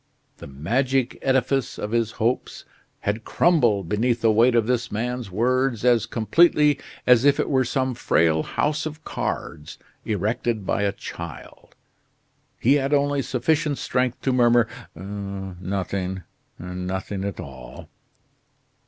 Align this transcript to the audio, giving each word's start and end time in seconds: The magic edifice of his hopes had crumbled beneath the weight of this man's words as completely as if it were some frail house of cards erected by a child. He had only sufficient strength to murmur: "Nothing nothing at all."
The 0.37 0.47
magic 0.47 1.19
edifice 1.21 1.77
of 1.77 1.91
his 1.91 2.13
hopes 2.13 2.65
had 3.01 3.23
crumbled 3.23 3.87
beneath 3.87 4.21
the 4.21 4.31
weight 4.31 4.55
of 4.55 4.65
this 4.65 4.91
man's 4.91 5.29
words 5.29 5.85
as 5.85 6.07
completely 6.07 6.79
as 7.05 7.23
if 7.23 7.39
it 7.39 7.51
were 7.51 7.63
some 7.63 7.93
frail 7.93 8.41
house 8.41 8.87
of 8.87 9.03
cards 9.03 9.77
erected 10.03 10.65
by 10.65 10.81
a 10.81 10.91
child. 10.91 11.75
He 12.59 12.73
had 12.81 12.95
only 12.95 13.21
sufficient 13.21 13.77
strength 13.77 14.19
to 14.21 14.33
murmur: 14.33 14.67
"Nothing 14.97 16.23
nothing 16.57 17.23
at 17.23 17.39
all." 17.39 17.87